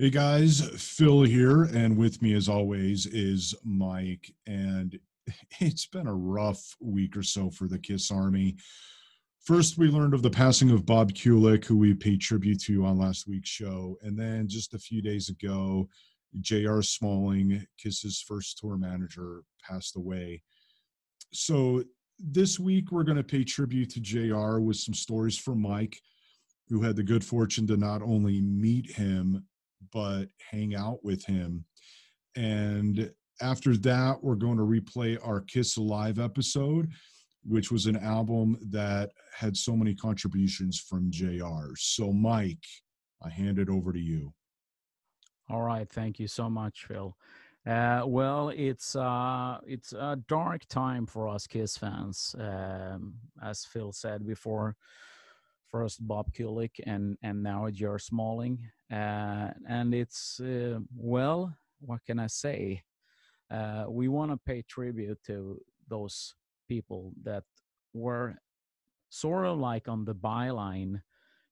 [0.00, 4.32] Hey guys, Phil here, and with me as always is Mike.
[4.46, 4.98] And
[5.60, 8.56] it's been a rough week or so for the Kiss Army.
[9.44, 12.98] First, we learned of the passing of Bob Kulick, who we paid tribute to on
[12.98, 13.98] last week's show.
[14.00, 15.86] And then just a few days ago,
[16.40, 16.80] J.R.
[16.80, 20.40] Smalling, Kiss's first tour manager, passed away.
[21.34, 21.84] So
[22.18, 24.62] this week, we're going to pay tribute to J.R.
[24.62, 26.00] with some stories from Mike,
[26.70, 29.44] who had the good fortune to not only meet him,
[29.92, 31.64] but hang out with him.
[32.36, 36.88] And after that, we're going to replay our Kiss Alive episode,
[37.42, 41.74] which was an album that had so many contributions from JR.
[41.76, 42.64] So, Mike,
[43.24, 44.32] I hand it over to you.
[45.48, 45.88] All right.
[45.88, 47.16] Thank you so much, Phil.
[47.66, 53.92] Uh, well, it's uh, it's a dark time for us Kiss fans, um, as Phil
[53.92, 54.76] said before
[55.70, 57.98] first Bob Kulick and and now J.R.
[57.98, 58.58] Smalling,
[58.92, 62.82] uh, and it's uh, well, what can I say?
[63.50, 66.34] Uh, we want to pay tribute to those
[66.68, 67.42] people that
[67.92, 68.36] were
[69.08, 71.02] sort of like on the byline,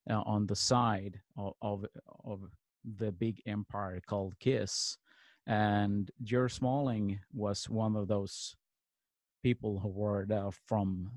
[0.09, 1.85] uh, on the side of, of,
[2.23, 2.39] of
[2.97, 4.97] the big empire called Kiss,
[5.45, 6.47] and J.R.
[6.47, 8.55] Smalling was one of those
[9.43, 11.11] people who were there from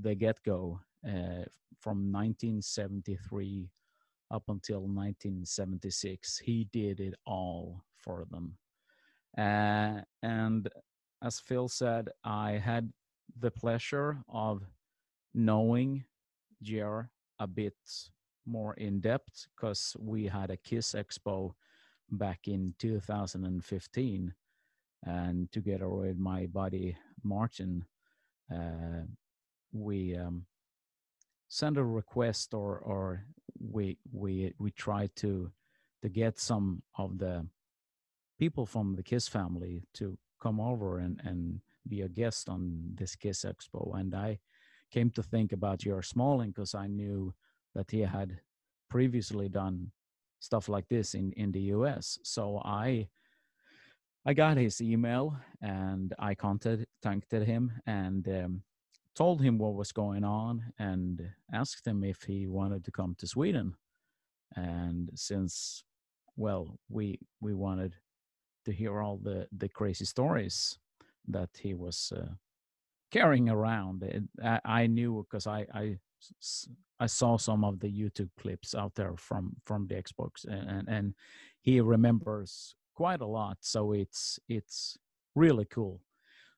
[0.00, 3.70] the get-go uh, from 1973
[4.30, 6.38] up until 1976.
[6.38, 8.56] He did it all for them.
[9.36, 10.68] Uh, and
[11.22, 12.92] as Phil said, I had
[13.38, 14.62] the pleasure of
[15.34, 16.04] knowing
[16.62, 17.10] J.R.
[17.38, 17.76] a bit
[18.46, 21.54] more in depth because we had a Kiss Expo
[22.10, 24.34] back in 2015.
[25.04, 27.86] And together with my buddy Martin,
[28.52, 29.04] uh,
[29.72, 30.44] we um,
[31.50, 33.26] send a request or or
[33.58, 35.50] we we we try to
[36.00, 37.44] to get some of the
[38.38, 43.16] people from the Kiss family to come over and and be a guest on this
[43.16, 43.98] Kiss Expo.
[43.98, 44.38] And I
[44.92, 46.02] came to think about J.R.
[46.02, 47.34] Smalling because I knew
[47.74, 48.40] that he had
[48.88, 49.90] previously done
[50.38, 52.18] stuff like this in in the U.S.
[52.22, 53.08] So I
[54.24, 58.62] I got his email and I contacted him and um,
[59.14, 61.20] told him what was going on and
[61.52, 63.74] asked him if he wanted to come to Sweden.
[64.56, 65.84] And since,
[66.36, 67.94] well, we we wanted
[68.64, 70.78] to hear all the the crazy stories
[71.28, 72.34] that he was uh,
[73.10, 75.98] carrying around, it, I, I, knew because I, I
[76.98, 81.14] I saw some of the YouTube clips out there from from the Xbox, and and
[81.62, 83.58] he remembers quite a lot.
[83.60, 84.96] So it's it's
[85.34, 86.00] really cool.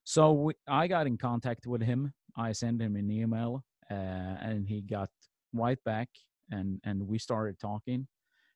[0.03, 4.67] So we, I got in contact with him I sent him an email, uh, and
[4.67, 5.09] he got
[5.53, 6.09] right back,
[6.51, 8.07] and and we started talking,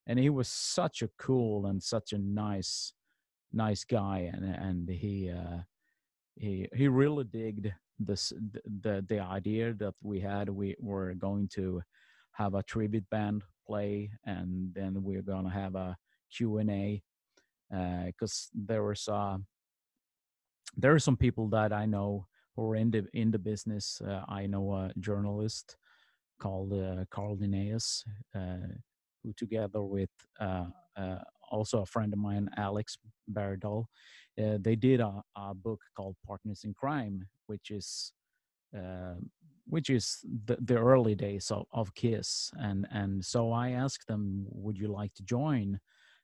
[0.08, 2.94] and he was such a cool and such a nice,
[3.54, 5.60] nice guy, and and he uh,
[6.36, 8.34] he he really digged this
[8.82, 10.50] the the idea that we had.
[10.50, 11.82] We were going to
[12.34, 15.98] have a tribute band play, and then we're gonna have a
[16.36, 17.02] Q and A
[18.06, 19.38] because uh, there was uh,
[20.76, 22.28] there are some people that I know
[22.58, 24.02] are in the in the business.
[24.02, 25.78] Uh, I know a journalist
[26.40, 28.04] called uh, Carl Linnaeus,
[28.36, 28.58] uh,
[29.24, 30.10] who together with
[30.40, 31.20] uh, uh,
[31.52, 32.98] also a friend of mine, Alex
[33.32, 33.86] Berdahl,
[34.42, 38.12] uh, they did a, a, book called Partners in Crime, which is
[39.70, 42.52] which is the, the early days of, of Kiss.
[42.58, 45.80] And and so I asked them, would you like to join?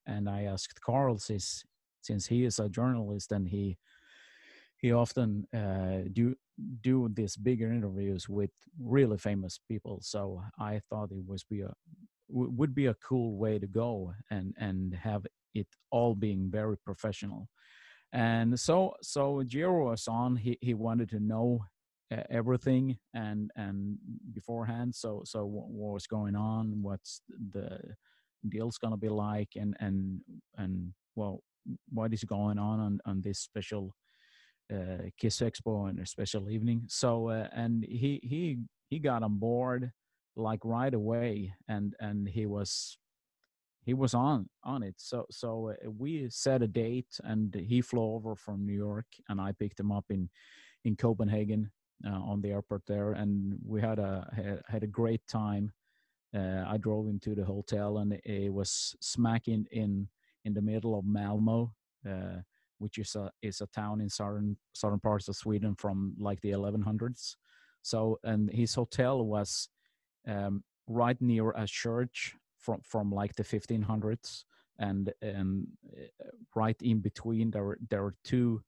[0.05, 1.63] And I asked Carl, since
[2.01, 3.77] since he is a journalist and he
[4.83, 6.35] he often uh, do
[6.81, 9.99] do these bigger interviews with really famous people.
[10.01, 11.73] So I thought it was be a
[12.29, 17.47] would be a cool way to go and and have it all being very professional.
[18.11, 19.83] And so so J.R.
[19.83, 20.35] was on.
[20.35, 21.65] He he wanted to know
[22.11, 23.97] uh, everything and and
[24.33, 24.93] beforehand.
[24.95, 26.83] So so what, what was going on?
[26.83, 27.21] What's
[27.53, 27.79] the
[28.49, 29.51] deal's gonna be like?
[29.55, 30.19] And and
[30.57, 31.41] and well,
[31.89, 33.95] what is going on on on this special
[34.73, 36.83] uh, Kiss Expo and a special evening.
[36.87, 38.59] So uh, and he he
[38.89, 39.91] he got on board
[40.35, 42.97] like right away, and and he was
[43.85, 44.95] he was on on it.
[44.97, 49.39] So so uh, we set a date, and he flew over from New York, and
[49.39, 50.29] I picked him up in
[50.85, 51.71] in Copenhagen
[52.05, 55.71] uh, on the airport there, and we had a had, had a great time.
[56.35, 60.07] Uh, I drove him to the hotel, and it was smacking in
[60.45, 61.73] in the middle of Malmo.
[62.07, 62.41] Uh,
[62.83, 66.51] which is a is a town in southern southern parts of Sweden from like the
[66.51, 67.35] 1100s.
[67.81, 69.69] So and his hotel was
[70.27, 74.43] um, right near a church from from like the 1500s.
[74.79, 78.61] and and uh, right in between there were there were two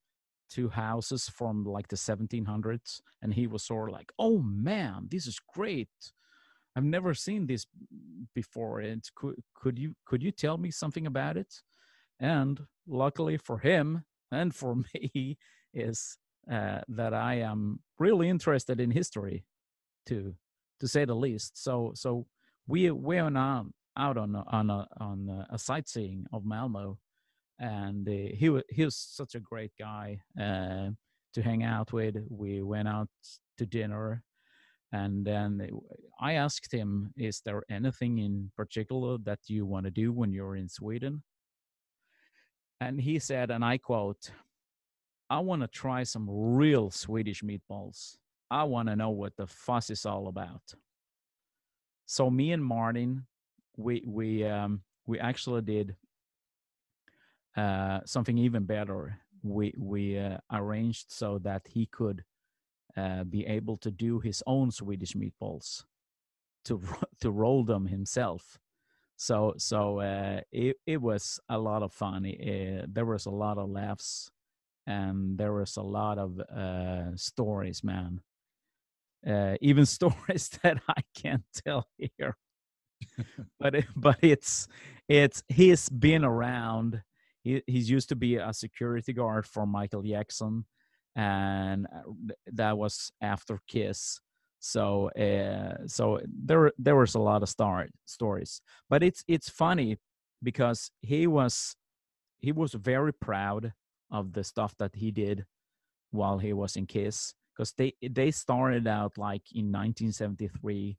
[0.50, 5.26] two houses from like the 1700s and he was sort of like oh man this
[5.26, 5.90] is great
[6.76, 7.66] i've never seen this
[8.36, 11.52] before and could could you could you tell me something about it
[12.20, 15.38] and luckily for him and for me
[15.74, 16.18] is
[16.52, 19.46] uh, that i am really interested in history
[20.06, 20.36] to
[20.80, 22.26] to say the least so so
[22.68, 23.66] we we went out
[23.98, 26.98] out on a, on a, on a sightseeing of malmo
[27.60, 30.90] and uh, he was he was such a great guy uh,
[31.34, 32.16] to hang out with.
[32.30, 33.10] We went out
[33.58, 34.24] to dinner,
[34.92, 35.70] and then
[36.20, 40.56] I asked him, "Is there anything in particular that you want to do when you're
[40.56, 41.24] in Sweden?"
[42.82, 44.32] And he said, and I quote,
[45.30, 48.18] "I want to try some real Swedish meatballs.
[48.52, 50.76] I want to know what the fuss is all about."
[52.06, 53.26] So me and Martin,
[53.78, 55.96] we we um, we actually did
[57.58, 59.18] uh, something even better.
[59.42, 62.24] We we uh, arranged so that he could
[62.98, 65.86] uh, be able to do his own Swedish meatballs,
[66.66, 66.82] to
[67.22, 68.60] to roll them himself.
[69.18, 72.26] So so uh, it it was a lot of fun.
[72.26, 74.30] It, there was a lot of laughs,
[74.88, 78.22] and there was a lot of uh, stories, man.
[79.26, 82.38] Uh, even stories that I can't tell here.
[83.60, 84.68] but it, but it's
[85.08, 87.02] it's he's been around
[87.44, 90.66] he, he's used to be a security guard for Michael Jackson,
[91.16, 92.12] and uh,
[92.54, 94.20] that was after Kiss.
[94.66, 99.98] So uh, so there there was a lot of star stories, but it's it's funny
[100.42, 101.76] because he was
[102.40, 103.74] he was very proud
[104.10, 105.46] of the stuff that he did
[106.10, 110.98] while he was in Kiss because they they started out like in 1973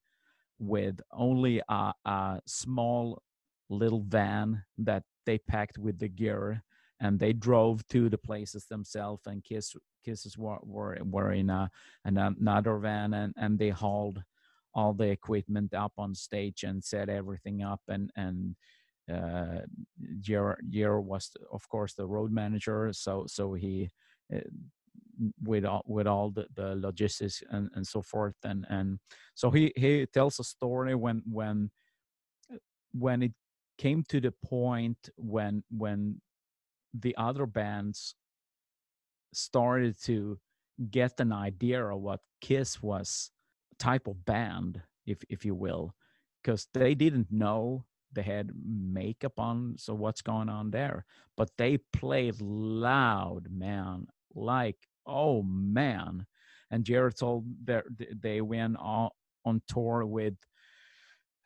[0.61, 3.21] with only a, a small
[3.69, 6.63] little van that they packed with the gear
[7.01, 11.71] and they drove to the places themselves and kiss kisses were, were were in a
[12.05, 14.23] another van and and they hauled
[14.75, 18.57] all the equipment up on stage and set everything up and and
[19.13, 19.61] uh
[20.21, 23.89] J.R., was of course the road manager so so he
[24.35, 24.41] uh,
[25.43, 28.99] with all with all the, the logistics and, and so forth and and
[29.35, 31.71] so he he tells a story when when
[32.93, 33.33] when it
[33.79, 36.21] came to the point when when
[37.01, 38.15] the other bands
[39.33, 40.39] started to
[40.91, 43.31] get an idea of what Kiss was
[43.79, 45.95] type of band, if if you will,
[46.43, 51.05] because they didn't know they had makeup on, so what's going on there?
[51.37, 54.77] But they played loud, man, like
[55.07, 56.27] oh man.
[56.71, 57.11] And J.R.
[57.13, 57.85] told that
[58.21, 59.11] they went on,
[59.45, 60.35] on tour with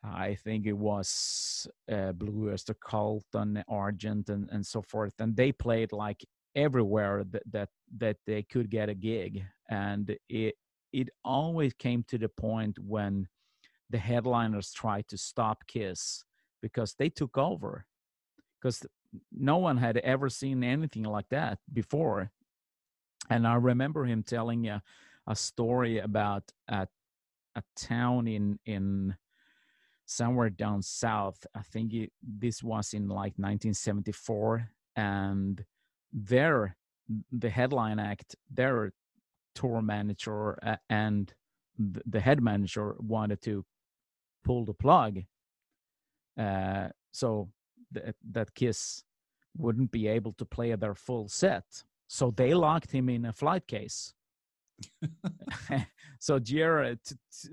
[0.02, 5.36] I think it was uh, Blue Oyster Cult and Argent and, and so forth, and
[5.36, 6.24] they played like
[6.54, 7.68] everywhere that, that
[7.98, 10.54] that they could get a gig, and it
[10.92, 13.28] it always came to the point when
[13.90, 16.24] the headliners tried to stop Kiss
[16.62, 17.84] because they took over,
[18.60, 18.86] because
[19.32, 22.30] no one had ever seen anything like that before,
[23.28, 24.82] and I remember him telling a,
[25.26, 26.88] a story about a
[27.56, 29.14] a town in in
[30.10, 31.46] somewhere down south.
[31.54, 35.64] I think it, this was in like 1974, and
[36.12, 36.76] there
[37.30, 38.92] the headline act, their
[39.54, 41.32] tour manager and
[41.78, 43.64] the head manager wanted to
[44.44, 45.20] pull the plug,
[46.38, 47.48] uh, so
[47.94, 49.04] th- that Kiss
[49.56, 51.64] wouldn't be able to play their full set.
[52.08, 54.12] So they locked him in a flight case.
[56.18, 57.48] so J.R., t- t-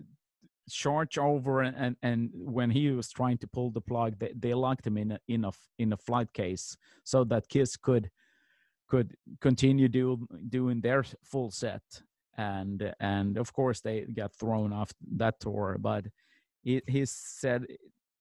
[0.69, 4.85] charge over and, and, when he was trying to pull the plug they, they locked
[4.85, 8.09] him in a, in a in a flight case so that kiss could
[8.87, 11.81] could continue do, doing their full set.
[12.37, 16.05] And and of course they got thrown off that tour but
[16.63, 17.65] it, he said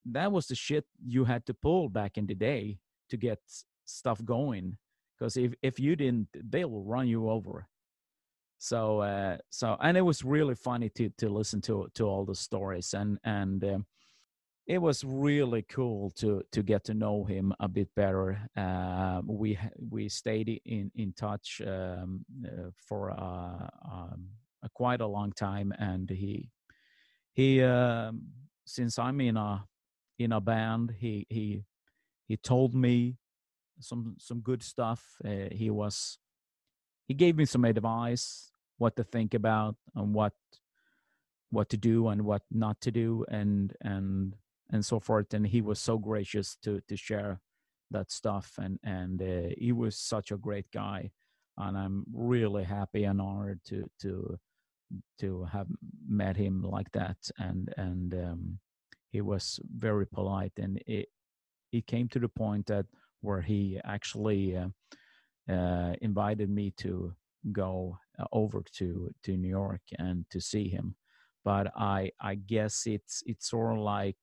[0.07, 2.79] that was the shit you had to pull back in the day
[3.11, 3.41] to get
[3.85, 4.79] stuff going.
[5.19, 7.69] Because if if you didn't they will run you over
[8.59, 12.35] so uh, so and it was really funny to to listen to to all the
[12.35, 13.87] stories and and um,
[14.67, 18.49] it was really cool to to get to know him a bit better.
[18.57, 24.29] Uh, we we stayed in in touch um, uh, for uh, um,
[24.75, 26.51] quite a long time, and he
[27.33, 28.23] he um,
[28.65, 29.65] since I'm in a
[30.19, 31.63] in a band, he he
[32.27, 33.19] he told me
[33.79, 35.05] some some good stuff.
[35.25, 36.19] Uh, he was
[37.07, 40.33] he gave me some advice what to think about and what
[41.51, 44.35] what to do and what not to do and and
[44.71, 47.41] and so forth and he was so gracious to to share
[47.91, 51.11] that stuff and and uh, he was such a great guy
[51.59, 54.39] and i'm really happy and honored to to
[55.19, 55.67] to have
[56.09, 58.59] met him like that and and um,
[59.11, 61.09] he was very polite and it
[61.71, 62.87] he came to the point that
[63.21, 64.69] where he actually uh,
[65.49, 67.15] invited me to
[67.53, 70.97] go uh, over to to New York and to see him.
[71.45, 74.19] But I I guess it's it's sort of like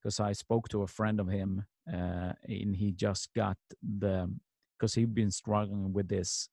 [0.00, 4.30] because I spoke to a friend of him uh, and he just got the
[4.78, 6.48] because he'd been struggling with this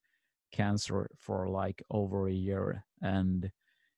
[0.51, 3.51] cancer for like over a year and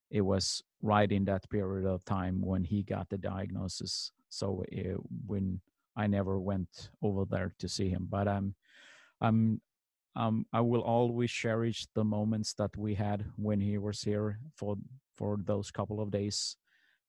[0.10, 4.12] it was right in that period of time when he got the diagnosis.
[4.30, 5.62] So it, uh, when
[5.98, 8.08] i never went over there to see him.
[8.10, 8.56] But i'm
[9.20, 9.62] i'm
[10.16, 14.76] um, i will always cherish the moments that we had when he was here for
[15.22, 16.58] for those couple of days.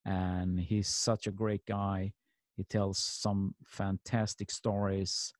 [0.05, 2.13] And he's such a great guy.
[2.57, 5.33] He tells some fantastic stories.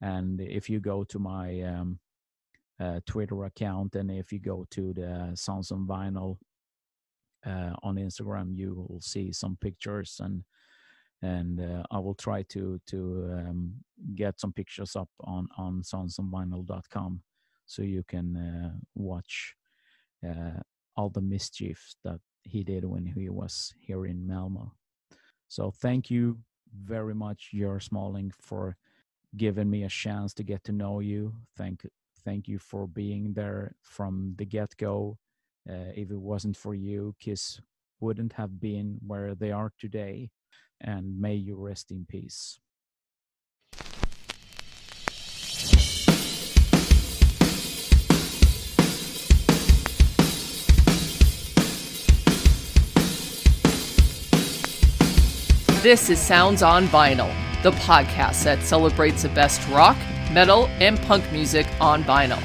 [0.00, 1.98] And if you go to my um,
[2.80, 6.38] uh, Twitter account, and if you go to the on Vinyl
[7.44, 10.20] uh, on Instagram, you will see some pictures.
[10.24, 10.44] And
[11.22, 13.72] and uh, I will try to to um,
[14.14, 17.22] get some pictures up on on soundsonvinyl.com
[17.66, 19.54] so you can uh, watch
[20.26, 20.60] uh,
[20.96, 24.72] all the mischief that he did when he was here in Malmo.
[25.48, 26.38] So thank you
[26.74, 27.80] very much, J.R.
[27.80, 28.76] Smalling, for
[29.36, 31.34] giving me a chance to get to know you.
[31.56, 31.86] Thank
[32.24, 35.18] thank you for being there from the get go.
[35.68, 37.60] Uh, if it wasn't for you, Kiss
[38.00, 40.30] wouldn't have been where they are today.
[40.80, 42.58] And may you rest in peace.
[55.82, 57.30] This is Sounds on Vinyl,
[57.62, 59.98] the podcast that celebrates the best rock
[60.34, 62.42] metal, and punk music on vinyl.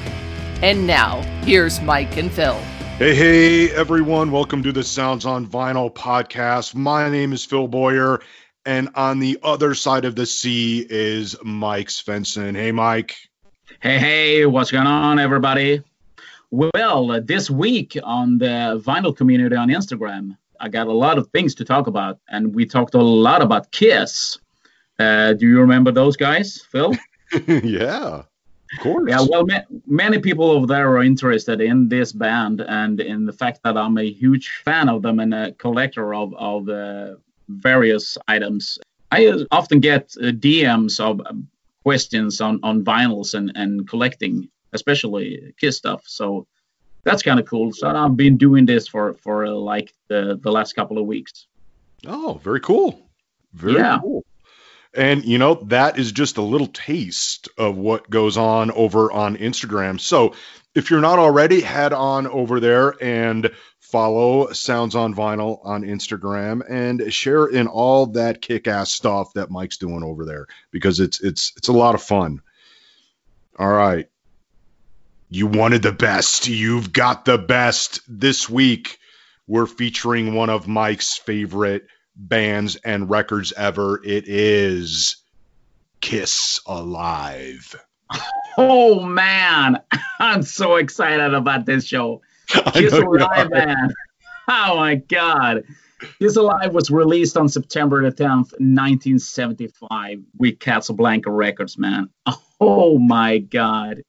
[0.62, 2.60] And now, here's Mike and Phil.
[3.00, 4.30] Hey, hey, everyone.
[4.30, 6.76] Welcome to the Sounds on Vinyl podcast.
[6.76, 8.20] My name is Phil Boyer,
[8.66, 12.56] and on the other side of the sea is Mike Svensson.
[12.58, 13.16] Hey, Mike.
[13.80, 15.82] Hey, hey, what's going on, everybody?
[16.52, 21.56] Well, this week on the vinyl community on Instagram, I got a lot of things
[21.56, 24.38] to talk about, and we talked a lot about Kiss.
[25.00, 26.94] Uh, do you remember those guys, Phil?
[27.48, 28.24] yeah,
[28.74, 29.10] of course.
[29.10, 33.34] Yeah, well, ma- many people over there are interested in this band and in the
[33.34, 37.16] fact that I'm a huge fan of them and a collector of of uh,
[37.48, 38.78] various items.
[39.12, 41.22] I uh, often get uh, DMs of
[41.84, 46.04] questions on on vinyls and and collecting, especially Kiss stuff.
[46.06, 46.46] So
[47.04, 47.72] that's kind of cool.
[47.72, 51.48] So I've been doing this for for uh, like the the last couple of weeks.
[52.06, 53.10] Oh, very cool.
[53.54, 54.00] Very yeah.
[54.02, 54.24] cool.
[54.94, 59.38] And, you know, that is just a little taste of what goes on over on
[59.38, 60.00] Instagram.
[60.00, 60.34] So
[60.74, 66.62] if you're not already, head on over there and follow Sounds on Vinyl on Instagram
[66.70, 71.54] and share in all that kick-ass stuff that Mike's doing over there because it's it's
[71.58, 72.42] it's a lot of fun.
[73.58, 74.08] All right.
[75.30, 76.48] You wanted the best.
[76.48, 78.02] You've got the best.
[78.08, 79.00] This week
[79.48, 81.88] we're featuring one of Mike's favorite
[82.20, 84.02] bands and records ever.
[84.04, 85.18] It is
[86.02, 87.76] Kiss Alive.
[88.58, 89.80] Oh man,
[90.20, 92.22] I'm so excited about this show.
[92.74, 93.94] Kiss Alive, man.
[94.52, 95.64] Oh my god.
[96.18, 102.10] Kiss Alive was released on September the 10th, 1975 with Casablanca Records, man.
[102.60, 104.02] Oh my god.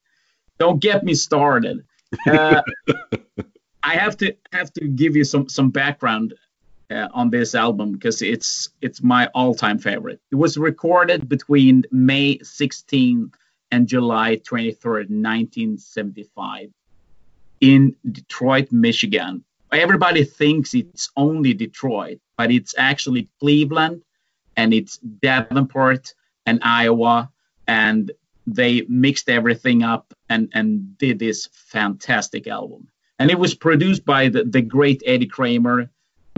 [0.58, 1.84] Don't get me started.
[2.26, 2.62] Uh,
[3.82, 6.32] I have to have to give you some some background
[6.90, 10.20] uh, on this album because it's it's my all-time favorite.
[10.30, 13.32] It was recorded between May 16th
[13.70, 16.70] and July 23rd, 1975,
[17.60, 19.44] in Detroit, Michigan.
[19.72, 24.02] Everybody thinks it's only Detroit, but it's actually Cleveland
[24.56, 26.12] and it's Davenport
[26.44, 27.30] and Iowa,
[27.68, 28.10] and
[28.46, 32.88] they mixed everything up and and did this fantastic album.
[33.20, 35.90] And it was produced by the, the great Eddie Kramer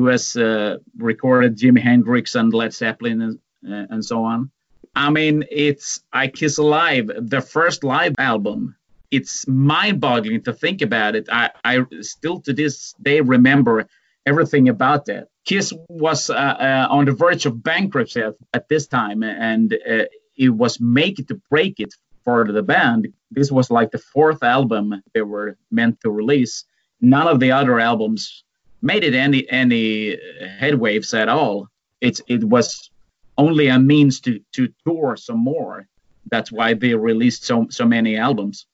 [0.03, 4.51] who has uh, recorded Jimi Hendrix and Led Zeppelin and, uh, and so on.
[4.97, 8.75] I mean, it's I Kiss Alive, the first live album.
[9.13, 11.29] It's mind-boggling to think about it.
[11.31, 13.87] I, I still to this day remember
[14.27, 15.29] everything about that.
[15.45, 20.05] Kiss was uh, uh, on the verge of bankruptcy at, this time, and uh,
[20.37, 21.95] it was make it to break it
[22.25, 23.09] for the band.
[23.31, 26.65] This was like the fourth album they were meant to release.
[27.01, 28.45] None of the other albums
[28.83, 30.19] made it any any
[30.61, 31.69] headwaves at all.
[32.01, 32.91] It's it was
[33.39, 35.87] only a means to to tour some more.
[36.31, 38.67] that's why they released so so many albums.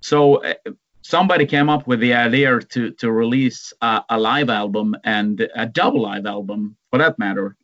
[0.00, 0.54] So uh,
[1.02, 5.66] somebody came up with the idea to to release a, a, live album and a
[5.66, 7.56] double live album for that matter,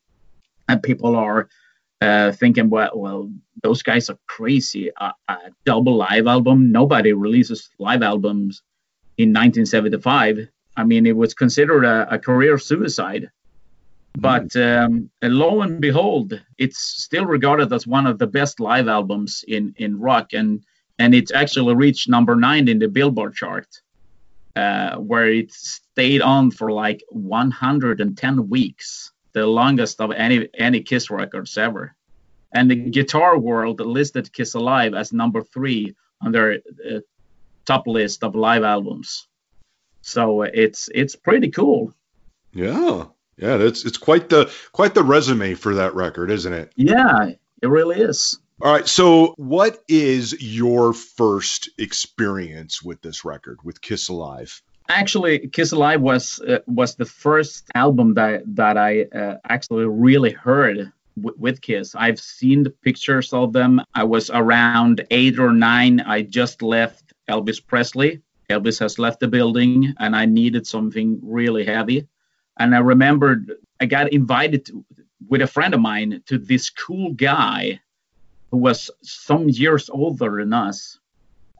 [0.68, 1.48] and people are
[2.00, 3.30] uh, thinking, well, well,
[3.62, 4.90] those guys are crazy.
[5.00, 6.70] A, a, double live album.
[6.70, 8.62] Nobody releases live albums
[9.16, 10.48] in 1975.
[10.78, 13.30] I mean, it was considered a, a career suicide.
[14.16, 19.44] But um, lo and behold, it's still regarded as one of the best live albums
[19.46, 20.64] in in rock, and
[20.98, 23.68] and it actually reached number nine in the Billboard chart,
[24.56, 31.10] uh, where it stayed on for like 110 weeks, the longest of any any Kiss
[31.10, 31.94] records ever.
[32.52, 37.00] And the Guitar World listed Kiss Alive as number three on their uh,
[37.66, 39.27] top list of live albums.
[40.00, 41.92] So it's it's pretty cool.
[42.52, 43.04] Yeah.
[43.36, 46.72] Yeah, it's it's quite the quite the resume for that record, isn't it?
[46.76, 47.30] Yeah,
[47.62, 48.38] it really is.
[48.60, 54.60] All right, so what is your first experience with this record with Kiss Alive?
[54.88, 60.32] Actually, Kiss Alive was uh, was the first album that that I uh, actually really
[60.32, 61.94] heard w- with Kiss.
[61.94, 63.80] I've seen the pictures of them.
[63.94, 66.00] I was around eight or nine.
[66.00, 68.22] I just left Elvis Presley.
[68.48, 72.08] Elvis has left the building, and I needed something really heavy.
[72.58, 74.84] And I remembered I got invited to,
[75.28, 77.80] with a friend of mine to this cool guy
[78.50, 80.98] who was some years older than us.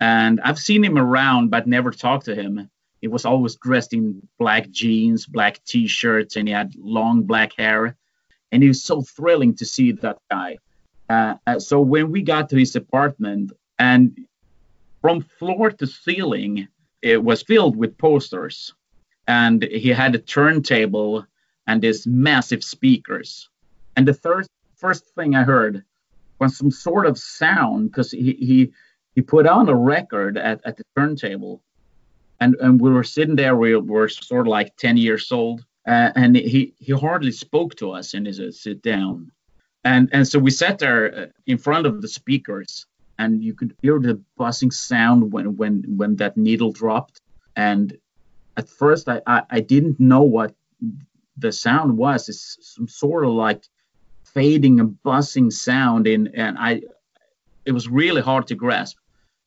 [0.00, 2.70] And I've seen him around, but never talked to him.
[3.02, 7.52] He was always dressed in black jeans, black t shirts, and he had long black
[7.56, 7.96] hair.
[8.50, 10.58] And it was so thrilling to see that guy.
[11.08, 14.26] Uh, so when we got to his apartment, and
[15.00, 16.68] from floor to ceiling,
[17.02, 18.74] it was filled with posters
[19.28, 21.24] and he had a turntable
[21.66, 23.48] and these massive speakers.
[23.94, 25.84] And the first first thing I heard
[26.40, 28.72] was some sort of sound because he, he
[29.14, 31.62] he put on a record at, at the turntable,
[32.40, 33.54] and and we were sitting there.
[33.54, 37.90] We were sort of like ten years old, uh, and he he hardly spoke to
[37.92, 39.30] us, and he said, "Sit down."
[39.84, 42.86] And and so we sat there uh, in front of the speakers,
[43.18, 47.20] and you could hear the buzzing sound when when when that needle dropped,
[47.56, 47.96] and
[48.56, 50.54] at first I, I, I didn't know what
[51.36, 52.28] the sound was.
[52.28, 53.64] It's some sort of like
[54.24, 56.82] fading and buzzing sound in and I
[57.64, 58.96] it was really hard to grasp.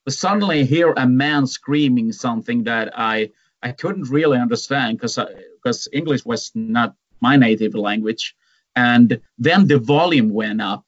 [0.06, 3.32] But suddenly I hear a man screaming something that I
[3.64, 5.20] I couldn't really understand because
[5.56, 8.36] because English was not my native language.
[8.76, 10.86] And then the volume went up,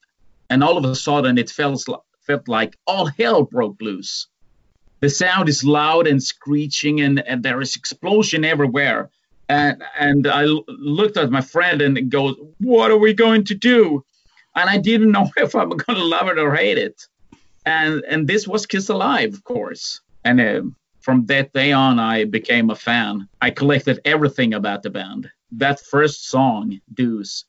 [0.49, 1.85] and all of a sudden it felt
[2.25, 4.27] felt like all hell broke loose.
[4.99, 9.09] The sound is loud and screeching and, and there is explosion everywhere.
[9.49, 14.05] And and I looked at my friend and goes what are we going to do?
[14.55, 17.05] And I didn't know if I'm going to love it or hate it.
[17.65, 19.99] And and this was Kiss Alive of course.
[20.23, 20.61] And uh,
[21.01, 23.27] from that day on I became a fan.
[23.41, 25.29] I collected everything about the band.
[25.51, 27.43] That first song Deuce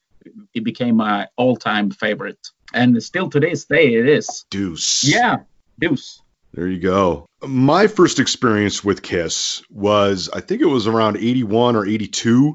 [0.55, 2.39] it became my all-time favorite
[2.73, 5.39] and still to this day it is Deuce yeah
[5.79, 6.23] Deuce
[6.55, 7.27] there you go.
[7.43, 12.55] My first experience with Kiss was, I think it was around 81 or 82.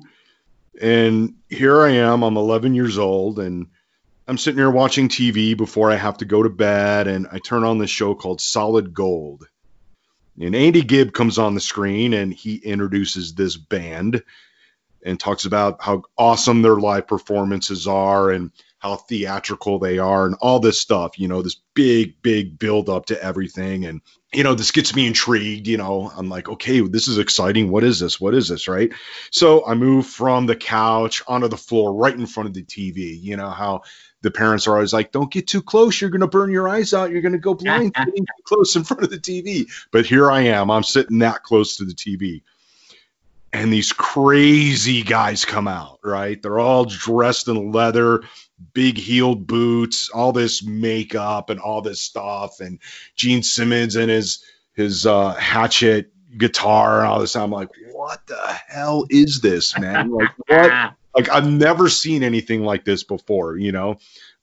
[0.80, 3.68] And here I am, I'm 11 years old, and
[4.26, 7.08] I'm sitting here watching TV before I have to go to bed.
[7.08, 9.50] And I turn on this show called Solid Gold.
[10.40, 14.24] And Andy Gibb comes on the screen and he introduces this band
[15.04, 20.36] and talks about how awesome their live performances are and how theatrical they are and
[20.40, 23.86] all this stuff, you know, this big, big build up to everything.
[23.86, 24.02] And,
[24.34, 25.68] you know, this gets me intrigued.
[25.68, 27.72] You know, I'm like, okay, this is exciting.
[27.72, 28.22] What is this?
[28.22, 28.70] What is this?
[28.70, 28.94] Right.
[29.32, 33.22] So I move from the couch onto the floor right in front of the TV.
[33.22, 33.82] You know, how
[34.22, 36.00] the parents are always like, don't get too close.
[36.00, 37.12] You're going to burn your eyes out.
[37.12, 39.70] You're going to go blind getting too close in front of the TV.
[39.92, 40.72] But here I am.
[40.72, 42.44] I'm sitting that close to the TV
[43.52, 46.42] and these crazy guys come out, right?
[46.42, 48.22] They're all dressed in leather
[48.74, 52.80] big heeled boots, all this makeup and all this stuff, and
[53.16, 57.36] Gene Simmons and his his uh, hatchet guitar and all this.
[57.36, 60.12] I'm like, what the hell is this, man?
[60.20, 60.94] Like what?
[61.16, 63.58] like I've never seen anything like this before.
[63.58, 63.98] You know,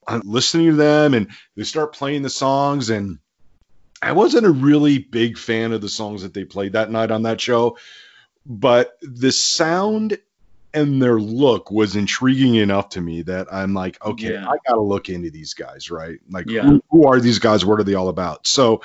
[0.07, 3.19] I'm listening to them and they start playing the songs and.
[3.99, 7.23] I wasn't a really big fan of the songs that they played that night on
[7.23, 7.79] that show,
[8.47, 10.17] but the sound
[10.73, 14.47] and their look was intriguing enough to me that I'm like, okay, yeah.
[14.47, 16.19] I got to look into these guys, right?
[16.29, 16.61] Like, yeah.
[16.61, 17.65] who, who, are these guys?
[17.65, 18.47] What are they all about?
[18.47, 18.81] So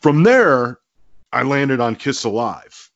[0.00, 0.78] from there,
[1.32, 2.90] I landed on Kiss Alive,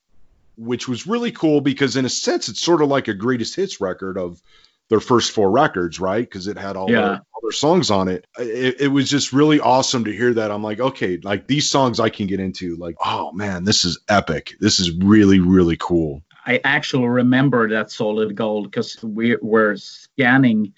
[0.56, 3.80] which was really cool because, in a sense, it's sort of like a greatest hits
[3.80, 4.40] record of
[4.88, 6.24] their first four records, right?
[6.24, 7.00] Because it had all, Yeah.
[7.00, 8.24] their, all their songs on it.
[8.38, 8.80] it.
[8.82, 10.50] It was just really awesome to hear that.
[10.50, 12.76] I'm like, okay, like these songs I can get into.
[12.76, 14.54] Like, oh man, this is epic.
[14.60, 16.22] This is really, really cool.
[16.46, 20.72] I actually remember that solid gold because we were scanning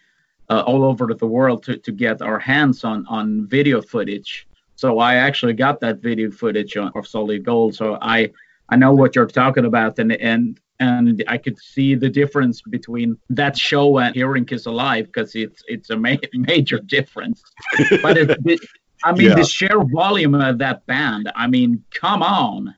[0.48, 4.46] uh, all over the world to, to get our hands on on video footage.
[4.76, 7.74] So I actually got that video footage on, of solid gold.
[7.74, 8.30] So I
[8.70, 13.16] I know what you're talking about, and and and I could see the difference between
[13.30, 17.42] that show and hearing Kiss Alive because it's it's a ma- major difference.
[18.02, 18.60] But it, it,
[19.04, 19.34] I mean, Yeah.
[19.34, 21.30] the sheer volume of that band.
[21.34, 22.74] I mean, come on,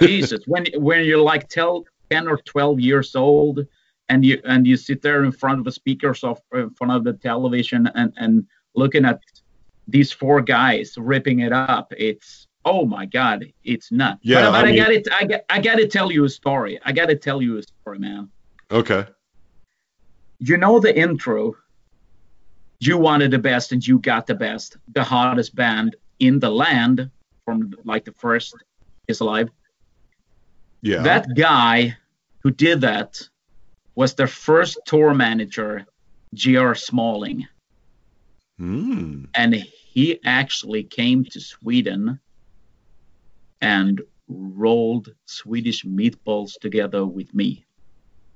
[0.00, 0.42] Jesus!
[0.46, 3.66] when when you're like tell 10 or 12 years old
[4.08, 7.04] and you and you sit there in front of the speakers of in front of
[7.04, 9.20] the television and and looking at
[9.88, 14.64] these four guys ripping it up it's oh my god it's nuts Yeah, but, but
[14.66, 17.06] I I, got it I got I got to tell you a story I got
[17.06, 18.28] to tell you a story man
[18.70, 19.04] Okay.
[20.38, 21.56] you know the intro
[22.80, 27.10] you wanted the best and you got the best the hottest band in the land
[27.44, 28.54] from like the first
[29.08, 29.50] is alive
[30.82, 31.02] Yeah.
[31.02, 31.96] that guy
[32.42, 33.20] who did that
[33.96, 35.84] was their first tour manager,
[36.32, 36.74] J.R.
[36.74, 37.46] Smalling.
[38.58, 39.24] Hmm.
[39.34, 42.18] And he actually came to Sweden
[43.60, 47.64] and rolled Swedish meatballs together with me.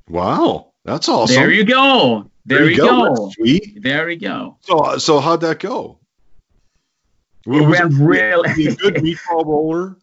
[0.08, 0.72] Wow.
[0.84, 1.36] That's awesome.
[1.36, 2.30] There you go.
[2.44, 3.08] There, you go.
[3.08, 3.82] That's sweet.
[3.82, 4.58] There you go.
[4.60, 5.98] So, so how'd that go?
[7.46, 9.96] It Was went he really a good meatball roller?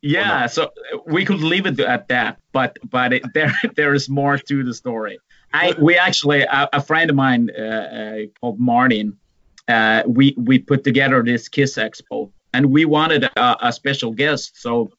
[0.00, 0.70] Yeah, so
[1.06, 4.72] we could leave it at that, but but it, there there is more to the
[4.72, 5.18] story.
[5.52, 9.18] I we actually a, a friend of mine uh, uh, called Martin,
[9.68, 14.60] uh, we we put together this Kiss Expo, and we wanted a, a special guest,
[14.60, 14.90] so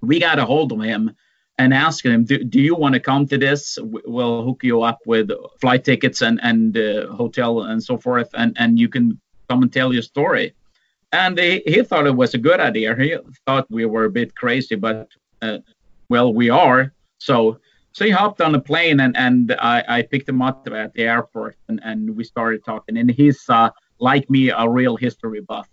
[0.00, 1.14] we got a hold of him
[1.58, 3.78] and asked him, do, do you want to come to this?
[3.82, 8.56] We'll hook you up with flight tickets and and uh, hotel and so forth, and
[8.58, 10.54] and you can come and tell your story
[11.12, 12.94] and he, he thought it was a good idea.
[12.96, 13.16] He
[13.46, 15.08] thought we were a bit crazy, but
[15.42, 15.58] uh,
[16.08, 16.92] well, we are.
[17.18, 17.58] So
[17.92, 21.02] so he hopped on a plane and and I, I picked him up at the
[21.02, 22.96] airport and, and we started talking.
[22.96, 25.68] And he's uh, like me, a real history buff.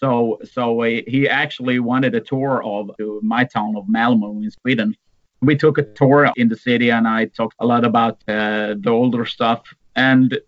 [0.00, 2.90] So so he, actually wanted a tour of
[3.22, 4.96] my town of Malmo in Sweden.
[5.42, 8.90] We took a tour in the city and I talked a lot about uh, the
[8.90, 9.62] older stuff.
[9.94, 10.38] And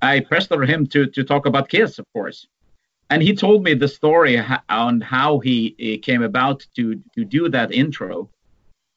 [0.00, 2.46] I pressed him to to talk about Kiss, of course.
[3.10, 7.72] And he told me the story on how he, came about to to do that
[7.72, 8.30] intro.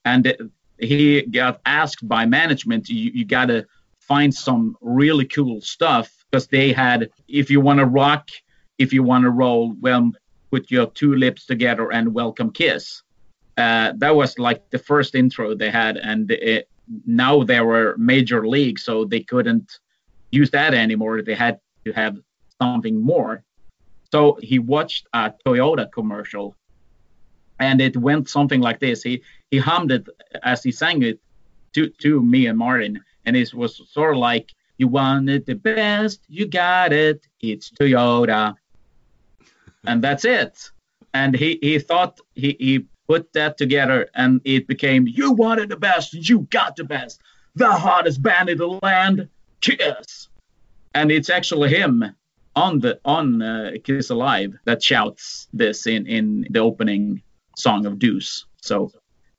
[0.06, 3.66] And he got asked by management you, you got to
[4.00, 8.30] find some really cool stuff because they had if you want to rock
[8.78, 10.12] if you want to roll well
[10.52, 13.04] put your two lips together and welcome kiss
[13.58, 16.68] uh, that was like the first intro they had and it,
[17.06, 19.80] now they were major league so they couldn't
[20.32, 22.18] use that anymore they had to have
[22.60, 23.44] something more
[24.14, 26.56] so he watched a Toyota commercial,
[27.58, 29.02] and it went something like this.
[29.02, 30.06] He he hummed it
[30.44, 31.20] as he sang it
[31.74, 36.20] to to me and Martin, and it was sort of like, "You wanted the best,
[36.30, 37.26] you got it.
[37.42, 38.54] It's Toyota,"
[39.86, 40.72] and that's it.
[41.14, 45.78] And he he thought he he put that together, and it became, "You wanted the
[45.78, 47.22] best, you got the best.
[47.56, 49.30] The hottest band in the land,
[49.62, 50.30] Kiss."
[50.96, 52.04] And it's actually him
[52.56, 57.22] on the on uh, Kiss Alive that shouts this in in the opening
[57.56, 58.46] song of Deuce.
[58.62, 58.92] So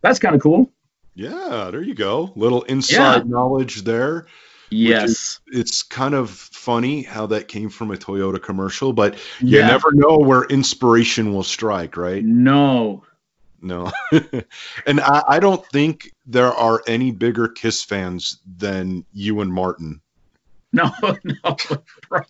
[0.02, 0.70] that's kind of cool.
[1.14, 2.32] Yeah, there you go.
[2.34, 4.26] Little inside knowledge there.
[4.70, 5.40] Yes.
[5.46, 9.66] It's kind of funny how that came from a Toyota commercial, but you Yeah.
[9.68, 12.24] never know where inspiration will strike, right?
[12.24, 13.04] No.
[13.60, 13.90] No.
[14.86, 20.00] and I, I don't think there are any bigger Kiss fans than you and Martin.
[20.72, 20.90] No.
[21.00, 21.56] No.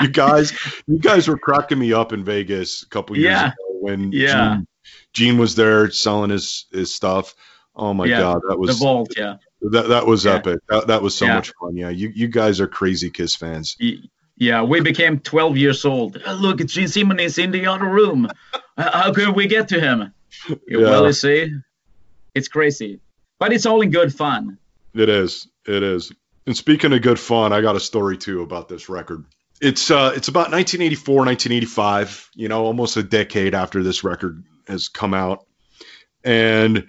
[0.00, 0.52] You guys,
[0.88, 3.46] you guys were cracking me up in Vegas a couple years Yeah.
[3.48, 4.56] ago when Yeah.
[4.56, 4.66] Gene,
[5.12, 7.34] Gene was there selling his his stuff.
[7.76, 9.12] Oh my Yeah, god, that was the vault.
[9.16, 9.36] Yeah.
[9.70, 10.34] That that was Yeah.
[10.34, 10.60] epic.
[10.68, 11.34] That, that was so Yeah.
[11.36, 11.76] much fun.
[11.76, 13.76] Yeah, you you guys are crazy Kiss fans.
[14.36, 14.62] Yeah.
[14.62, 16.20] We became 12 years old.
[16.26, 18.28] Look, Gene Simmons is in the other room.
[18.52, 20.12] Uh, How can we get to him?
[20.68, 20.78] Yeah.
[20.78, 21.54] Well, you see,
[22.34, 23.00] it's crazy,
[23.38, 24.58] but it's all in good fun.
[24.94, 25.46] It is.
[25.66, 26.12] It is.
[26.46, 29.24] And speaking of good fun, I got a story too about this record.
[29.60, 34.88] It's uh it's about 1984, 1985, you know, almost a decade after this record has
[34.88, 35.46] come out.
[36.24, 36.88] And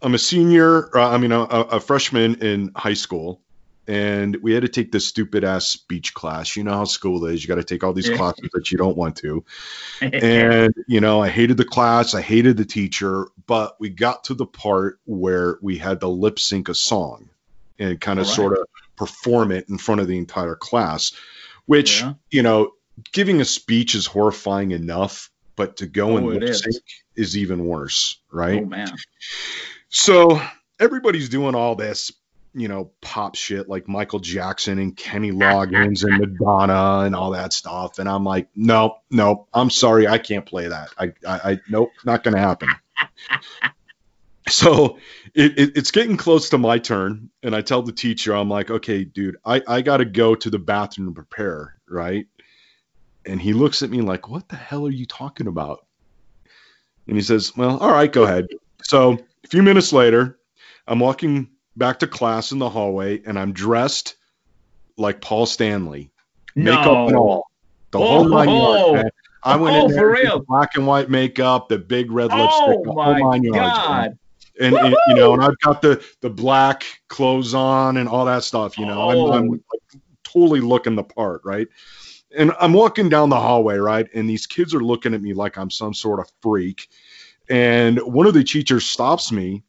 [0.00, 3.40] I'm a senior, uh, I mean a, a freshman in high school,
[3.86, 6.56] and we had to take this stupid ass speech class.
[6.56, 7.42] You know how school is.
[7.42, 9.44] You got to take all these classes that you don't want to.
[10.00, 14.34] and you know i hated the class i hated the teacher but we got to
[14.34, 17.28] the part where we had to lip sync a song
[17.78, 18.36] and kind of right.
[18.36, 21.12] sort of perform it in front of the entire class,
[21.66, 22.14] which Yeah.
[22.30, 22.72] you know,
[23.12, 26.60] giving a speech is horrifying enough, but to go Oh, and lip is.
[26.60, 26.82] sync
[27.14, 28.62] is even worse, right?
[28.62, 28.96] Oh man.
[29.88, 30.40] So
[30.78, 32.12] everybody's doing all this,
[32.54, 37.52] you know, pop shit like Michael Jackson and Kenny Loggins and Madonna and all that
[37.52, 37.98] stuff.
[37.98, 40.90] And I'm like, no, no, I'm sorry, I can't play that.
[40.98, 42.68] I, I, I nope, not to happen.
[44.48, 44.98] so
[45.34, 48.70] it, it, it's getting close to my turn, and I tell the teacher, I'm like,
[48.70, 52.26] okay, dude, I, I got to go to the bathroom to prepare, right?
[53.24, 55.84] And he looks at me like, what the hell are you talking about?
[57.06, 58.48] And he says, well, all right, go ahead.
[58.82, 60.38] So a few minutes later,
[60.86, 64.16] I'm walking back to class in the hallway, and I'm dressed
[64.96, 66.10] like Paul Stanley,
[66.54, 67.50] makeup and all,
[67.92, 68.94] the Oh, whole nine oh.
[68.94, 69.10] yards.
[69.44, 70.38] I went Oh, in there for real?
[70.40, 73.44] the black and white makeup, the big red oh lipstick, Oh the whole my nine
[73.44, 73.78] yards.
[73.78, 74.18] god.
[74.60, 78.42] And, and, you know, and I've got the the black clothes on and all that
[78.42, 78.76] stuff.
[78.76, 79.32] You know, Oh.
[79.32, 79.52] I'm, I'm oh.
[79.52, 81.68] like, totally looking the part, right?
[82.36, 84.06] And I'm walking down the hallway, right?
[84.14, 86.88] And these kids are looking at me like I'm some sort of freak.
[87.48, 89.62] And one of the teachers stops me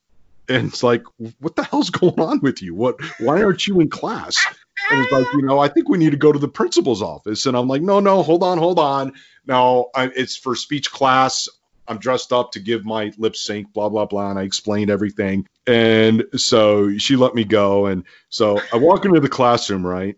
[0.48, 1.04] and it's like,
[1.40, 2.74] what the hell's going on with you?
[2.76, 4.46] What why aren't you in class?
[4.92, 7.46] And it's like, you know, I think we need to go to the principal's office.
[7.46, 9.14] And I'm like, no, no, hold on, hold on.
[9.46, 11.48] No, I, it's for speech class.
[11.88, 14.30] I'm dressed up to give my lip sync, blah, blah, blah.
[14.30, 15.48] And I explained everything.
[15.68, 17.88] And so she let me go.
[17.88, 20.16] And so I walk into the classroom, right?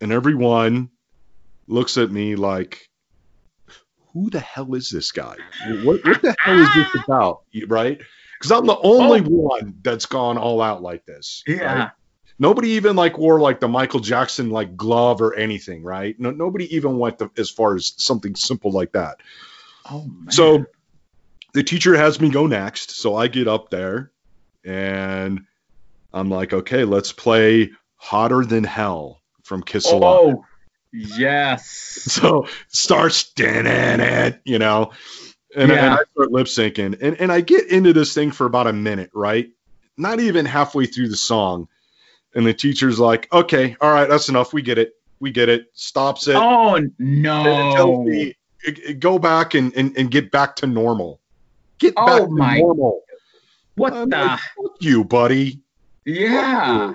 [0.00, 0.90] And everyone
[1.68, 2.88] looks at me like,
[4.16, 5.36] who the hell is this guy?
[5.82, 7.42] What, what the hell is this about?
[7.68, 8.00] Right?
[8.38, 9.28] Because I'm the only oh.
[9.28, 11.42] one that's gone all out like this.
[11.46, 11.58] right?
[11.58, 11.90] Yeah.
[12.38, 16.18] Nobody even like wore like the Michael Jackson like glove or anything, right?
[16.18, 19.18] No, nobody even went to, as far as something simple like that.
[19.90, 20.30] Oh man.
[20.30, 20.64] So
[21.52, 22.92] the teacher has me go next.
[22.92, 24.12] So I get up there
[24.64, 25.44] and
[26.12, 30.36] I'm like, okay, let's play Hotter Than Hell from Kiss Alive.
[30.36, 30.44] Oh
[30.96, 31.66] yes.
[31.68, 34.92] So starts it, you know,
[35.54, 38.66] and, and I start lip syncing, and and I get into this thing for about
[38.66, 39.48] a minute, right?
[39.96, 41.68] Not even halfway through the song,
[42.34, 44.52] and the teacher's like, "Okay, all right, that's enough.
[44.52, 44.92] We get it.
[45.20, 46.36] We get it." Stops it.
[46.36, 48.02] Oh no.
[48.02, 48.34] me,
[48.66, 51.20] "I- I- "Go back and, and and get back to normal.
[51.78, 53.02] Get Oh, back to my- normal."
[53.76, 55.60] What I'm the like, Fuck you, buddy.
[56.06, 56.94] Yeah.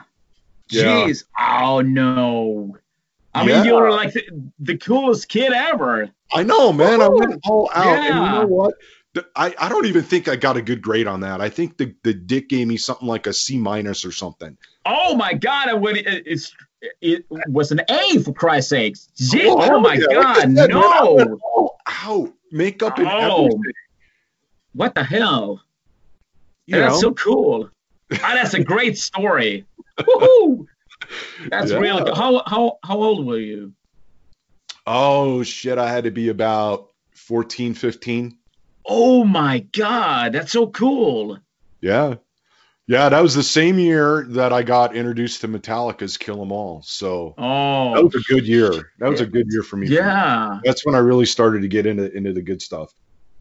[0.69, 0.83] Yeah.
[1.07, 1.25] Jeez.
[1.39, 2.77] Oh no.
[3.33, 3.57] I Yeah.
[3.57, 4.23] mean, you're like the,
[4.59, 6.09] the coolest kid ever.
[6.33, 7.01] I know, man.
[7.01, 7.17] I Woo!
[7.19, 8.75] went all out, and you know what?
[9.35, 11.41] I, I don't even think I got a good grade on that.
[11.41, 14.57] I think the, the dick gave me something like a C minus or something.
[14.85, 15.67] Oh my god!
[15.67, 16.53] I would, it, it's
[17.01, 19.09] it was an A for Christ's sakes.
[19.35, 20.13] Oh, oh, my yeah.
[20.13, 20.35] God!
[20.37, 21.39] said, man, no.
[21.43, 22.33] all out.
[22.51, 23.45] Makeup and Oh.
[23.45, 23.61] everything.
[24.73, 25.61] What the hell?
[26.65, 26.99] You that's know?
[27.09, 27.69] so cool.
[28.13, 29.65] Ah, that's a great story.
[29.99, 30.65] Woohoo!
[31.49, 31.79] That's Yeah.
[31.79, 32.15] good.
[32.15, 33.73] How how how old were you?
[34.87, 35.77] oh, shit.
[35.77, 38.37] I had to be about 14, 15.
[38.85, 40.33] Oh my god!
[40.33, 41.37] That's so cool.
[41.81, 42.15] Yeah.
[42.87, 43.09] Yeah.
[43.09, 46.81] That was the same year that I got introduced to Metallica's Kill 'Em All.
[46.83, 48.71] So oh, that was a good year.
[48.99, 49.87] That was a good year for me.
[49.87, 50.59] yeah.
[50.63, 52.91] That's when I really started to get into, into the good stuff.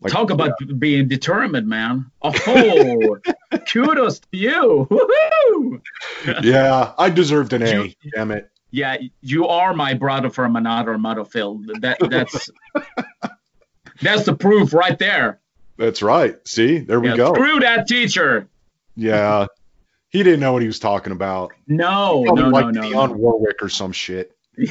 [0.02, 2.10] Like, Talk about being determined, man.
[2.22, 2.32] Oh,
[3.66, 4.88] kudos to you.
[4.90, 5.80] Woohoo!
[6.42, 7.84] yeah, I deserved an A.
[7.84, 8.50] You- damn it.
[8.72, 11.60] Yeah, you are my brother from another mother, Phil.
[11.80, 12.50] That that's
[14.00, 15.40] that's the proof right there.
[15.76, 16.36] That's right.
[16.46, 17.34] See, there we go.
[17.34, 18.48] Screw that teacher.
[18.94, 19.46] Yeah.
[20.10, 21.52] He didn't know what he was talking about.
[21.66, 23.06] No, no, no, like no.
[23.12, 24.36] Warwick or some shit.
[24.56, 24.66] no.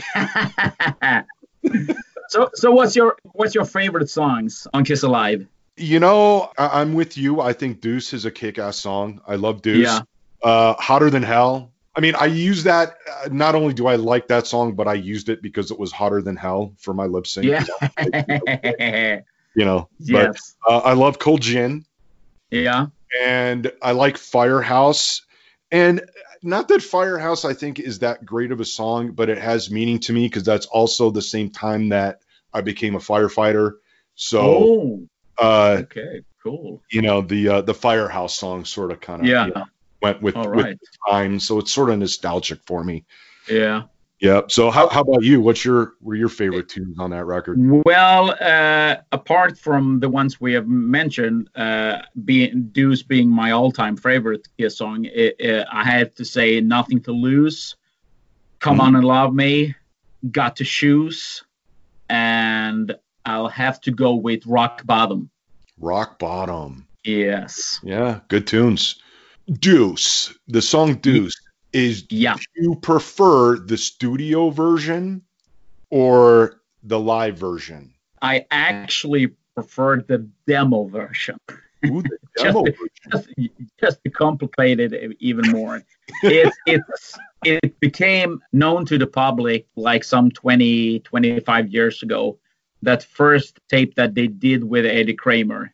[2.29, 5.47] so, so what's your what's your favorite songs on Kiss Alive?
[5.79, 7.41] You know, I- I'm with you.
[7.41, 9.21] I think Deuce is a kick-ass song.
[9.27, 9.85] I love Deuce.
[9.87, 10.01] Yeah.
[10.43, 11.71] Uh, Hotter than Hell.
[11.95, 12.97] I mean, I use that.
[13.25, 15.91] Uh, not only do I like that song, but I used it because it was
[15.91, 17.47] hotter than hell for my lip sync.
[17.47, 19.21] Yeah.
[19.55, 19.89] You know.
[19.99, 20.55] yes.
[20.65, 21.83] But uh, I love Cold Gin.
[22.51, 22.87] Yeah.
[23.19, 25.23] and I like Firehouse.
[25.71, 26.01] And
[26.43, 29.99] not that Firehouse I think is that great of a song, but it has meaning
[30.01, 32.21] to me because that's also the same time that
[32.53, 33.73] I became a firefighter.
[34.15, 35.07] So, oh.
[35.39, 36.21] Uh, Okay.
[36.41, 36.82] Cool.
[36.89, 39.65] you know, the uh, the Firehouse song sort of kind of Yeah.
[40.02, 40.78] went with, All with
[41.10, 43.04] time, so it's sort of nostalgic for me.
[43.49, 43.84] Yeah.
[44.21, 44.41] Yeah.
[44.47, 45.41] So how, how about you?
[45.41, 47.58] What's your were your favorite tunes on that record?
[47.86, 53.97] Well, uh, apart from the ones we have mentioned, uh, being Deuce being my all-time
[53.97, 57.75] favorite Kiss song, it, uh, I have to say "Nothing to Lose,"
[58.60, 58.82] "Come Mhm.
[58.82, 59.75] On and Love Me,"
[60.32, 61.43] "Got to Choose,"
[62.10, 62.95] and
[63.29, 65.29] I'll have to go with "Rock Bottom."
[65.77, 66.87] Rock Bottom.
[67.03, 67.79] Yes.
[67.83, 68.95] Yeah, good tunes.
[69.47, 71.39] Deuce, the song Deuce.
[71.71, 72.37] is Yeah.
[72.55, 75.21] you prefer the studio version
[75.91, 77.93] or the live version?
[78.23, 81.37] I actually prefer the demo version.
[81.85, 82.89] Ooh, the demo version.
[83.11, 83.29] Just,
[83.79, 85.83] just to complicate it even more.
[86.23, 92.39] it, it's, it became known to the public like some 20, 25 years ago.
[92.81, 95.73] That first tape that they did with Eddie Kramer.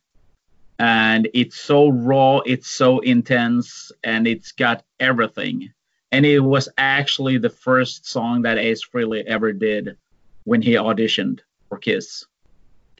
[0.77, 5.71] And it's so raw, it's so intense, and it's got everything.
[6.11, 9.97] And it was actually the first song that Ace Frehley ever did
[10.43, 11.39] when he auditioned
[11.69, 12.25] for Kiss.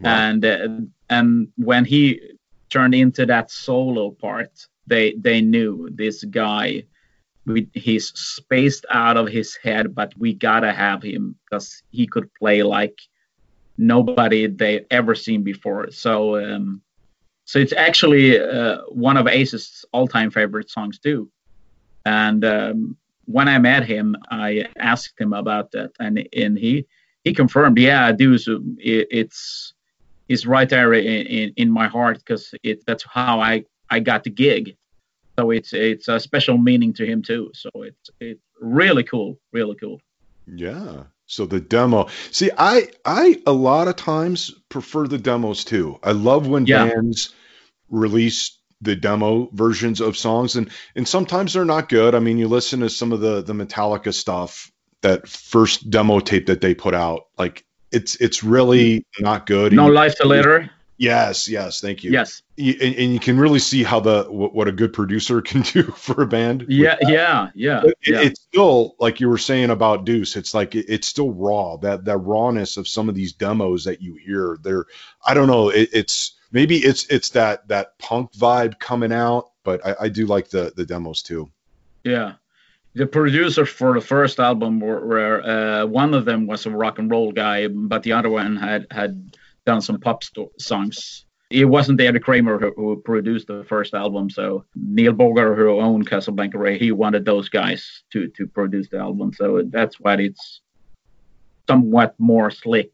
[0.02, 0.10] Wow.
[0.10, 0.68] And uh,
[1.10, 2.22] and when he
[2.70, 6.84] turned into that solo part, they they knew this guy.
[7.46, 12.34] We, he's spaced out of his head, but we gotta have him because he could
[12.34, 13.00] play like
[13.78, 15.92] nobody they ever seen before.
[15.92, 16.82] So um,
[17.46, 21.30] so it's actually uh, one of Ace's all-time favorite songs too.
[22.06, 26.86] And um, when I met him, I asked him about that, and and he
[27.24, 29.74] he confirmed, yeah, Deuce, it, it's
[30.28, 34.24] it's right there in, in, in my heart because it that's how I I got
[34.24, 34.76] the gig.
[35.38, 37.52] So it's it's a special meaning to him too.
[37.54, 40.02] So it's it's really cool, really cool.
[40.48, 41.04] Yeah.
[41.28, 42.08] So the demo.
[42.32, 45.98] See, I I a lot of times prefer the demos too.
[46.04, 46.88] I love when Yeah.
[46.88, 47.34] bands
[47.90, 52.14] release the demo versions of songs and and sometimes they're not good.
[52.14, 56.48] I mean, you listen to some of the the Metallica stuff, that first demo tape
[56.48, 59.04] that they put out, like it's it's really mm.
[59.20, 59.74] not good.
[59.74, 60.70] No Life 'til Leather.
[60.98, 62.12] Yes, yes, thank you.
[62.12, 62.42] Yes.
[62.58, 65.84] And, and you can really see how the what, what a good producer can do
[65.84, 66.66] for a band.
[66.70, 66.96] Yeah.
[67.02, 67.50] Yeah.
[67.54, 67.82] Yeah.
[67.86, 68.22] It- yeah.
[68.22, 70.38] it's still like you were saying about Deuce.
[70.38, 71.78] It's like it- it's still raw.
[71.78, 74.58] That that rawness of some of these demos that you hear.
[74.62, 74.86] They're
[75.26, 75.70] I don't know.
[75.70, 80.26] It, it's maybe it's it's that that punk vibe coming out, but I, I do
[80.28, 81.52] like the the demos too.
[82.06, 82.34] Yeah.
[82.94, 86.98] The producers for the first album were, were uh, one of them was a rock
[87.00, 91.26] and roll guy, but the other one had had done some pop sto- songs.
[91.52, 96.10] It wasn't Eddie Kramer who, who produced the first album, so Neil Bogart, who owned
[96.10, 99.32] Casablanca Ray, he wanted those guys to to produce the album.
[99.34, 100.62] So that's why it's
[101.70, 102.92] somewhat more slick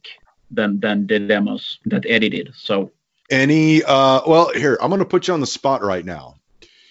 [0.50, 2.54] than than the demos that Eddie did.
[2.56, 2.92] So
[3.30, 6.36] Any uh well here, I'm gonna put you on the spot right now.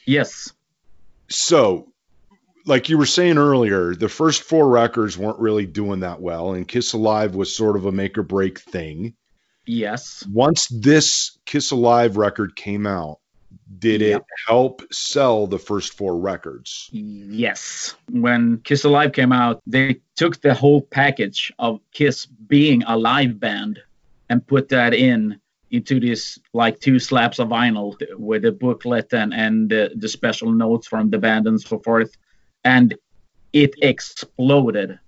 [0.07, 0.51] yes,
[1.29, 1.93] So
[2.66, 6.66] like you were saying earlier, the first four records weren't really doing that well, and
[6.69, 9.14] Kiss Alive was sort of a make or break thing.
[9.66, 13.18] Yes, Once this Kiss Alive record came out,
[13.79, 14.20] did Yep.
[14.20, 16.88] it help sell the first four records?
[16.92, 17.94] Yes.
[18.11, 23.38] When Kiss Alive came out, they took the whole package of Kiss being a live
[23.38, 23.79] band
[24.29, 29.33] and put that in into this like two slabs of vinyl with the booklet and,
[29.33, 32.16] and the, the special notes from the band and so forth.
[32.64, 32.94] And
[33.53, 34.99] it exploded.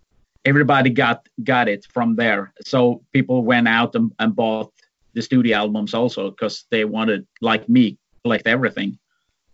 [0.45, 2.53] Everybody got got it from there.
[2.65, 4.73] So people went out and, and bought
[5.15, 8.99] the studio albums also because they wanted, like me, collect everything.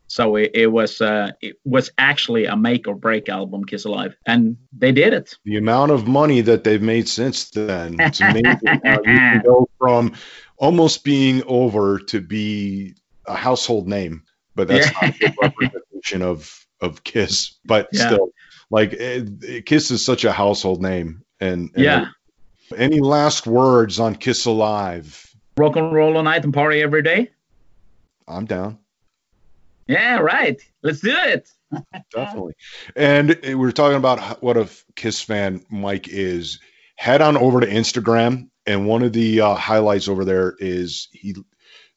[0.07, 4.16] So it, it was uh, it was actually a make or break album, Kiss Alive,
[4.24, 5.37] and they did it.
[5.44, 9.68] The amount of money that they've made since then, it's amazing how you can go
[9.79, 10.14] from
[10.57, 12.94] almost being over to be
[13.27, 14.22] a household name.
[14.55, 14.92] But that's Yeah.
[15.03, 17.59] not a good representation of of Kiss.
[17.66, 18.07] But Yeah.
[18.07, 18.31] still,
[18.71, 19.25] like eh,
[19.65, 21.23] Kiss is such a household name.
[21.41, 22.07] And, and Yeah,
[22.77, 25.25] Any last words on Kiss Alive?
[25.57, 27.31] rock and roll all night and party every day.
[28.29, 28.79] I'm down.
[29.87, 30.61] Yeah, right.
[30.83, 31.51] Let's do it.
[32.15, 32.55] Definitely.
[32.95, 36.61] And we are talking about what a Kiss fan Mike is.
[36.97, 41.35] Head on over to Instagram, and one of the uh, highlights over there is he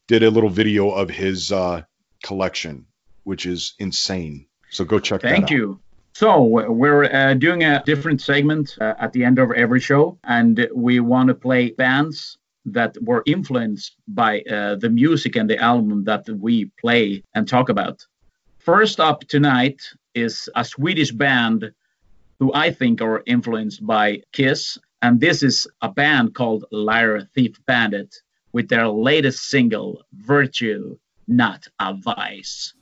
[0.08, 1.82] did a little video of his uh,
[2.24, 2.86] collection,
[3.24, 4.46] which is insane.
[4.70, 5.32] So go check that out.
[5.32, 5.80] Thank you.
[6.14, 10.68] So we're uh, doing a different segment uh, at the end of every show, and
[10.76, 16.04] we want to play bands that were influenced by uh, the music and the album
[16.04, 18.06] that we play and talk about.
[18.60, 19.82] First up tonight
[20.14, 21.72] is a Swedish band
[22.40, 27.58] who I think are influenced by Kiss, and this is a band called Liar Thief
[27.66, 28.16] Bandit
[28.52, 32.74] with their latest single, Virtue, Not a Vice.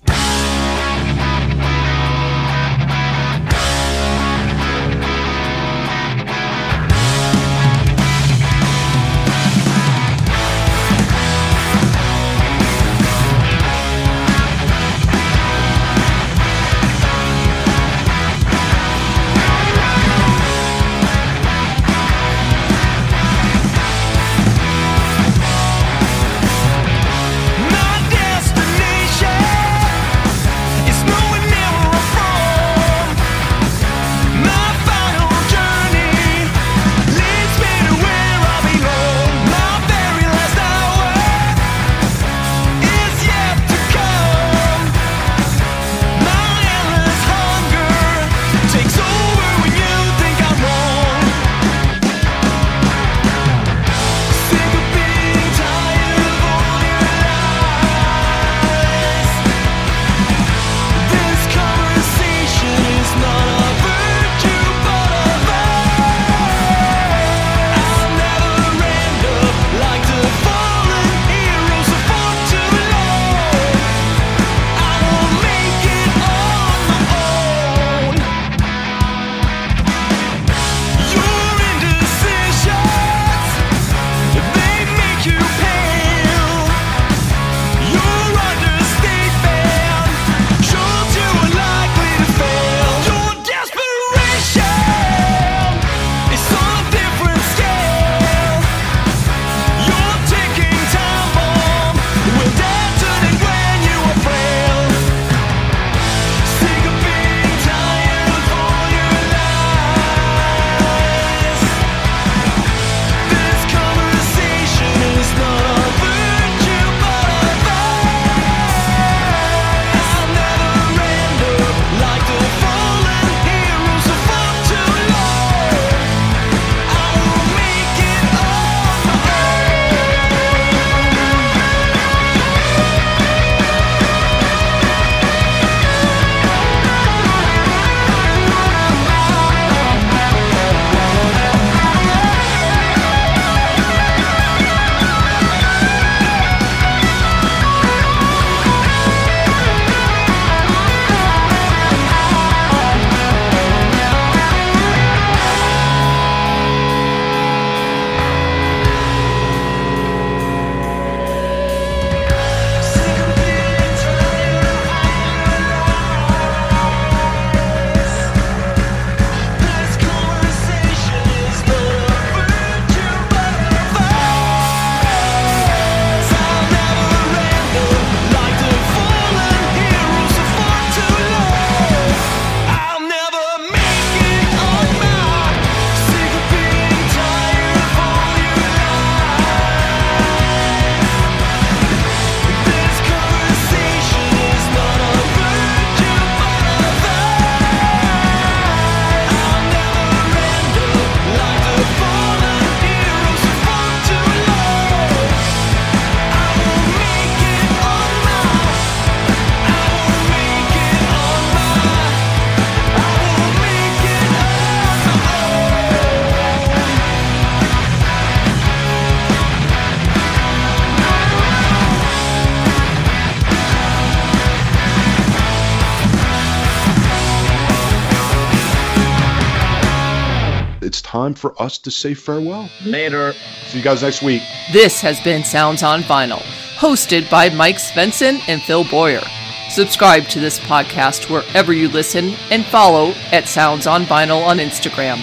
[231.30, 232.70] Time for us to say farewell.
[232.84, 233.34] Later.
[233.68, 234.42] See you guys next week.
[234.72, 236.42] This has been Sounds on Vinyl,
[236.78, 239.22] hosted by Mike Svensson and Phil Boyer.
[239.70, 245.22] Subscribe to this podcast wherever you listen and follow at Sounds on Vinyl on Instagram.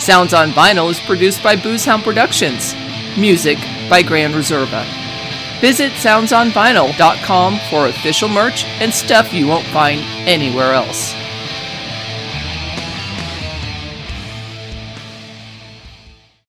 [0.00, 2.74] Sounds on Vinyl is produced by Boozehound Productions.
[3.18, 3.58] Music
[3.90, 4.86] by Grand Reserva.
[5.60, 11.12] Visit soundsonvinyl.com for official merch and stuff you won't find anywhere else.